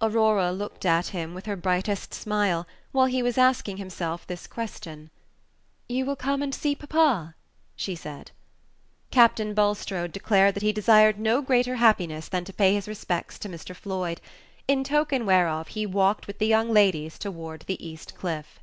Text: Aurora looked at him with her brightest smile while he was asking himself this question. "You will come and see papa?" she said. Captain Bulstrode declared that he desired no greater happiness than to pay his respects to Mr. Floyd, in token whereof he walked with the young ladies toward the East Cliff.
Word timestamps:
Aurora 0.00 0.52
looked 0.52 0.86
at 0.86 1.08
him 1.08 1.34
with 1.34 1.46
her 1.46 1.56
brightest 1.56 2.14
smile 2.14 2.68
while 2.92 3.06
he 3.06 3.20
was 3.20 3.36
asking 3.36 3.78
himself 3.78 4.24
this 4.24 4.46
question. 4.46 5.10
"You 5.88 6.06
will 6.06 6.14
come 6.14 6.40
and 6.40 6.54
see 6.54 6.76
papa?" 6.76 7.34
she 7.74 7.96
said. 7.96 8.30
Captain 9.10 9.54
Bulstrode 9.54 10.12
declared 10.12 10.54
that 10.54 10.62
he 10.62 10.72
desired 10.72 11.18
no 11.18 11.42
greater 11.42 11.74
happiness 11.74 12.28
than 12.28 12.44
to 12.44 12.52
pay 12.52 12.74
his 12.74 12.86
respects 12.86 13.40
to 13.40 13.48
Mr. 13.48 13.74
Floyd, 13.74 14.20
in 14.68 14.84
token 14.84 15.26
whereof 15.26 15.66
he 15.66 15.84
walked 15.84 16.28
with 16.28 16.38
the 16.38 16.46
young 16.46 16.72
ladies 16.72 17.18
toward 17.18 17.62
the 17.62 17.84
East 17.84 18.14
Cliff. 18.14 18.60